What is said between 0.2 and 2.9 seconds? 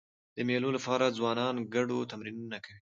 د مېلو له پاره ځوانان ګډو تمرینونه کوي.